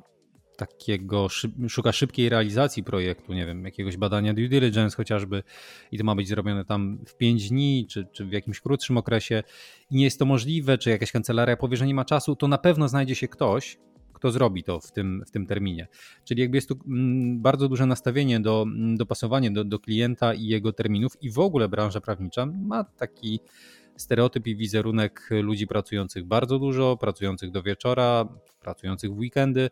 [0.61, 1.29] takiego,
[1.68, 5.42] szuka szybkiej realizacji projektu, nie wiem, jakiegoś badania due diligence chociażby
[5.92, 9.42] i to ma być zrobione tam w 5 dni, czy, czy w jakimś krótszym okresie
[9.90, 12.59] i nie jest to możliwe, czy jakaś kancelaria powie, że nie ma czasu, to na
[12.59, 13.79] pewno znajdzie się ktoś,
[14.12, 15.88] kto zrobi to w tym, w tym terminie.
[16.25, 20.46] Czyli jakby jest tu mm, bardzo duże nastawienie do mm, dopasowania do, do klienta i
[20.46, 23.40] jego terminów i w ogóle branża prawnicza ma taki
[23.96, 28.29] stereotyp i wizerunek ludzi pracujących bardzo dużo, pracujących do wieczora,
[28.61, 29.70] pracujących w weekendy,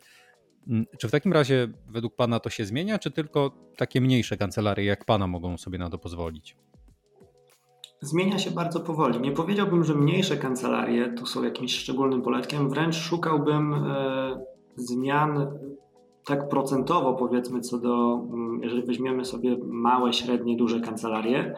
[0.98, 5.04] czy w takim razie według Pana to się zmienia, czy tylko takie mniejsze kancelarie jak
[5.04, 6.56] Pana mogą sobie na to pozwolić?
[8.00, 9.20] Zmienia się bardzo powoli.
[9.20, 14.44] Nie powiedziałbym, że mniejsze kancelarie tu są jakimś szczególnym poletkiem, wręcz szukałbym e,
[14.76, 15.58] zmian
[16.28, 21.54] tak procentowo powiedzmy co do, mm, jeżeli weźmiemy sobie małe, średnie, duże kancelarie,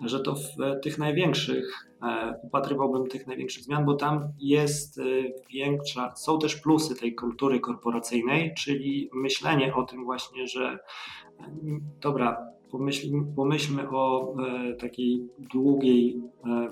[0.00, 5.02] że to w tych największych e, upatrywałbym tych największych zmian, bo tam jest e,
[5.52, 10.78] większa, są też plusy tej kultury korporacyjnej, czyli myślenie o tym właśnie, że
[12.00, 16.22] dobra, pomyśl, pomyślmy o e, takiej długiej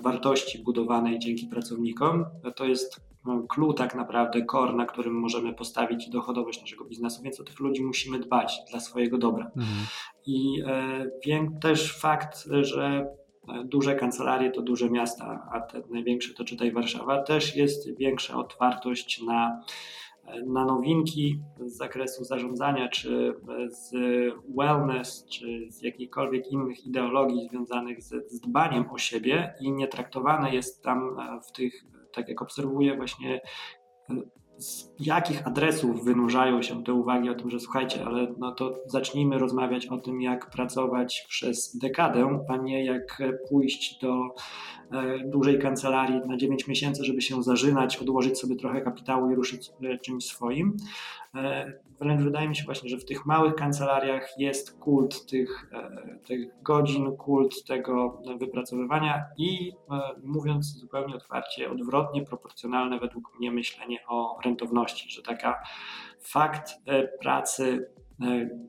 [0.01, 2.25] wartości budowanej dzięki pracownikom.
[2.55, 3.10] To jest
[3.49, 7.83] clue tak naprawdę, core, na którym możemy postawić dochodowość naszego biznesu, więc o tych ludzi
[7.83, 9.45] musimy dbać dla swojego dobra.
[9.45, 9.85] Mhm.
[10.25, 13.05] I e, wiem też fakt, że
[13.49, 18.37] e, duże kancelarie to duże miasta, a te największe to czytaj Warszawa, też jest większa
[18.37, 19.61] otwartość na
[20.45, 23.33] na nowinki z zakresu zarządzania, czy
[23.67, 23.91] z
[24.57, 30.55] wellness, czy z jakichkolwiek innych ideologii związanych z, z dbaniem o siebie i nie traktowane
[30.55, 33.41] jest tam w tych, tak jak obserwuję właśnie
[34.57, 39.37] z jakich adresów wynurzają się te uwagi o tym, że słuchajcie, ale no to zacznijmy
[39.37, 44.35] rozmawiać o tym, jak pracować przez dekadę, a nie jak pójść do
[44.91, 49.69] e, dużej kancelarii na 9 miesięcy, żeby się zażynać, odłożyć sobie trochę kapitału i ruszyć
[49.83, 50.77] e, czymś swoim.
[52.01, 56.61] Wręcz wydaje mi się właśnie, że w tych małych kancelariach jest kult tych, e, tych
[56.63, 64.39] godzin, kult tego wypracowywania i e, mówiąc zupełnie otwarcie, odwrotnie proporcjonalne według mnie myślenie o
[64.45, 65.63] rentowności, że taka
[66.19, 66.73] fakt
[67.21, 68.00] pracy E,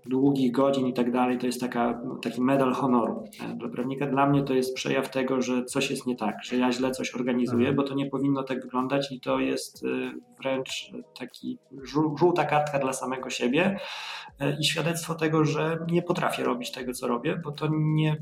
[0.06, 3.24] długich godzin i tak dalej, to jest taka, taki medal honoru.
[3.44, 6.56] E, dla prawnika dla mnie to jest przejaw tego, że coś jest nie tak, że
[6.56, 7.76] ja źle coś organizuję, mhm.
[7.76, 9.88] bo to nie powinno tak wyglądać i to jest e,
[10.40, 11.58] wręcz taki
[12.18, 13.78] żółta kartka dla samego siebie
[14.60, 18.16] i świadectwo tego, że nie potrafię robić tego, co robię, bo to, nie,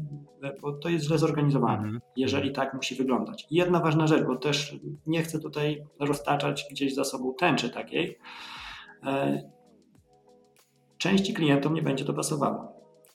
[0.62, 2.00] bo to jest źle zorganizowane, mhm.
[2.16, 3.46] jeżeli tak musi wyglądać.
[3.50, 8.18] I jedna ważna rzecz, bo też nie chcę tutaj roztaczać gdzieś za sobą tęczy takiej,
[11.00, 12.72] Części klientom nie będzie to pasowało.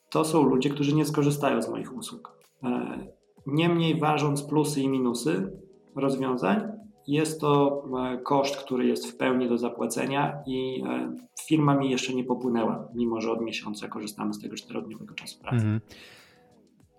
[0.10, 2.39] To są ludzie, którzy nie skorzystają z moich usług.
[2.63, 3.08] E,
[3.48, 5.52] niemniej ważąc plusy i minusy
[5.95, 6.62] rozwiązań,
[7.08, 11.15] jest to e, koszt, który jest w pełni do zapłacenia i e,
[11.48, 15.56] firma mi jeszcze nie popłynęła, mimo że od miesiąca korzystamy z tego czterodniowego czasu pracy.
[15.56, 15.82] Mhm.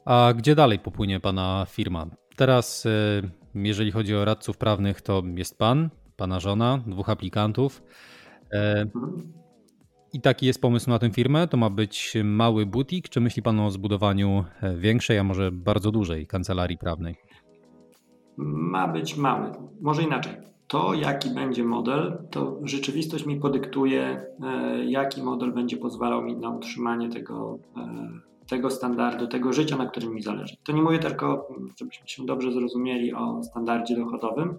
[0.04, 2.06] A gdzie dalej popłynie Pana firma?
[2.36, 2.86] Teraz,
[3.54, 7.82] jeżeli chodzi o radców prawnych, to jest Pan, Pana żona, dwóch aplikantów.
[8.52, 9.45] Mhm.
[10.12, 11.48] I taki jest pomysł na tę firmę?
[11.48, 15.90] To ma być mały butik, czy myśli Pan o zbudowaniu e, większej, a może bardzo
[15.90, 17.16] dużej kancelarii prawnej?
[18.36, 19.50] Ma być mały.
[19.80, 20.32] Może inaczej.
[20.66, 26.50] To, jaki będzie model, to rzeczywistość mi podyktuje, e, jaki model będzie pozwalał mi na
[26.50, 28.08] utrzymanie tego, e,
[28.48, 30.56] tego standardu, tego życia, na którym mi zależy.
[30.64, 34.58] To nie mówię tylko, żebyśmy się dobrze zrozumieli o standardzie dochodowym,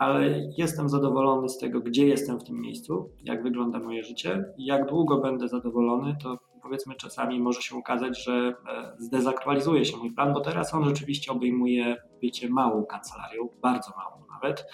[0.00, 4.88] ale jestem zadowolony z tego, gdzie jestem w tym miejscu, jak wygląda moje życie jak
[4.88, 10.32] długo będę zadowolony, to powiedzmy czasami może się okazać, że e, zdezaktualizuje się mój plan,
[10.32, 14.66] bo teraz on rzeczywiście obejmuje bycie małą kancelarią, bardzo małą nawet.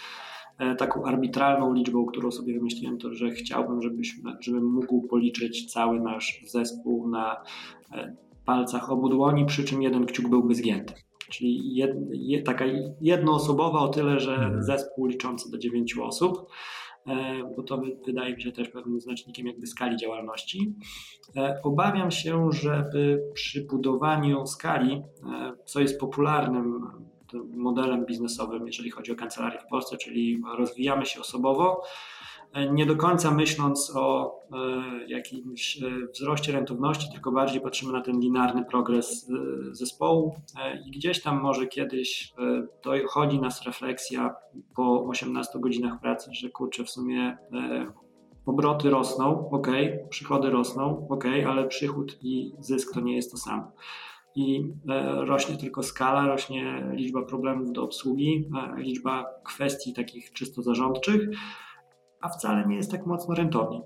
[0.59, 6.01] E, taką arbitralną liczbą, którą sobie wymyśliłem, to że chciałbym, żebyśmy, żebym mógł policzyć cały
[6.01, 7.37] nasz zespół na
[7.93, 11.06] e, palcach obu dłoni, przy czym jeden kciuk byłby zgięty.
[11.31, 12.65] Czyli jed, jed, taka
[13.01, 14.63] jednoosobowa o tyle, że mhm.
[14.63, 16.51] zespół liczący do dziewięciu osób,
[17.07, 17.15] e,
[17.57, 20.75] bo to wydaje mi się też pewnym znacznikiem jakby skali działalności.
[21.63, 25.03] Obawiam się, żeby przy budowaniu skali,
[25.65, 26.81] co jest popularnym
[27.57, 31.83] modelem biznesowym, jeżeli chodzi o kancelarię w Polsce, czyli rozwijamy się osobowo,
[32.65, 34.57] nie do końca myśląc o e,
[35.09, 40.35] jakimś e, wzroście rentowności, tylko bardziej patrzymy na ten linearny progres e, zespołu.
[40.87, 42.35] I gdzieś tam może kiedyś
[42.85, 44.35] dochodzi nas refleksja
[44.77, 47.39] po 18 godzinach pracy, że kurczę, w sumie
[48.47, 49.69] obroty rosną, ok,
[50.09, 53.73] przychody rosną, ok, ale przychód i zysk to nie jest to samo.
[54.37, 60.63] I e, rośnie tylko skala, rośnie liczba problemów do obsługi, e, liczba kwestii takich czysto
[60.63, 61.29] zarządczych,
[62.27, 63.83] a wcale nie jest tak mocno rentownie.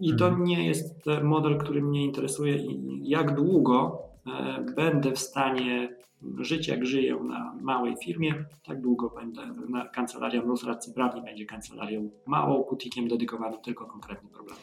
[0.00, 0.44] I to mhm.
[0.44, 5.96] nie jest model, który mnie interesuje i jak długo e, będę w stanie
[6.38, 11.46] żyć jak żyję na małej firmie, tak długo będę na kancelaria Mróz Radcy Prawni będzie
[11.46, 14.62] kancelarią małą, butikiem dedykowanym tylko konkretnym problemom.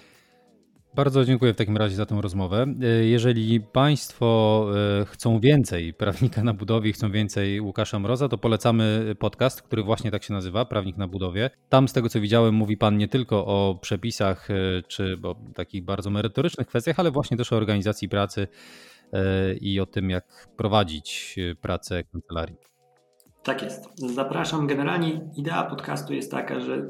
[0.95, 2.65] Bardzo dziękuję w takim razie za tę rozmowę.
[2.81, 4.67] E, jeżeli Państwo
[5.01, 10.11] e, chcą więcej prawnika na budowie, chcą więcej Łukasza Mroza, to polecamy podcast, który właśnie
[10.11, 11.49] tak się nazywa, Prawnik na budowie.
[11.69, 14.53] Tam z tego co widziałem mówi Pan nie tylko o przepisach e,
[14.87, 18.47] czy o takich bardzo merytorycznych kwestiach, ale właśnie też o organizacji pracy
[19.61, 22.55] i o tym, jak prowadzić pracę kancelarii.
[23.43, 23.85] Tak jest.
[23.95, 24.67] Zapraszam.
[24.67, 26.87] Generalnie idea podcastu jest taka, że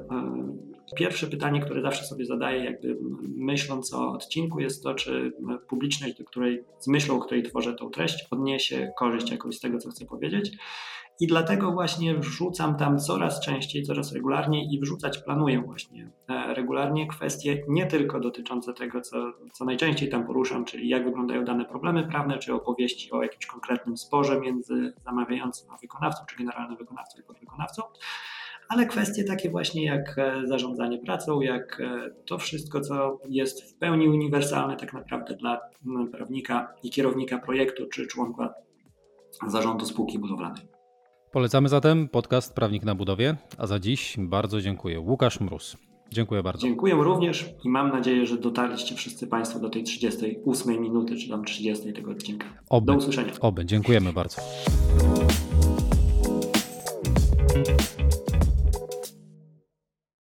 [0.95, 2.97] Pierwsze pytanie, które zawsze sobie zadaję, jakby
[3.37, 5.33] myśląc o odcinku, jest to, czy
[5.67, 9.77] publiczność, do której, z myślą, o której tworzę tą treść, odniesie korzyść jakąś z tego,
[9.77, 10.51] co chcę powiedzieć.
[11.21, 17.07] I dlatego właśnie wrzucam tam coraz częściej, coraz regularniej i wrzucać planuję właśnie e, regularnie
[17.07, 22.07] kwestie nie tylko dotyczące tego, co, co najczęściej tam poruszam, czyli jak wyglądają dane problemy
[22.07, 27.23] prawne, czy opowieści o jakimś konkretnym sporze między zamawiającym a wykonawcą, czy generalnym wykonawcą i
[27.23, 27.81] podwykonawcą,
[28.71, 33.73] ale kwestie takie właśnie jak e, zarządzanie pracą, jak e, to wszystko, co jest w
[33.73, 35.59] pełni uniwersalne tak naprawdę dla
[36.11, 38.53] prawnika i kierownika projektu czy członka
[39.47, 40.61] zarządu spółki budowlanej.
[41.31, 44.99] Polecamy zatem podcast Prawnik na budowie, a za dziś bardzo dziękuję.
[44.99, 45.77] Łukasz Mróz.
[46.11, 46.61] Dziękuję bardzo.
[46.61, 51.45] Dziękuję również i mam nadzieję, że dotarliście wszyscy Państwo do tej 38 minuty, czy tam
[51.45, 52.47] 30 tego odcinka.
[52.69, 53.33] Oby, do usłyszenia.
[53.41, 54.41] Oby, dziękujemy bardzo.